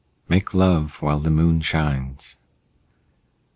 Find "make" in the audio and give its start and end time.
0.27-0.55